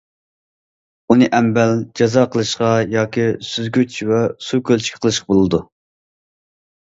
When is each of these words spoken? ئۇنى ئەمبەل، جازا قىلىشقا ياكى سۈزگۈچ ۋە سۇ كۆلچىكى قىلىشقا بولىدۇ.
ئۇنى 1.15 1.25
ئەمبەل، 1.39 1.73
جازا 2.01 2.23
قىلىشقا 2.35 2.71
ياكى 2.95 3.27
سۈزگۈچ 3.49 3.97
ۋە 4.13 4.21
سۇ 4.45 4.61
كۆلچىكى 4.69 5.03
قىلىشقا 5.05 5.29
بولىدۇ. 5.35 5.61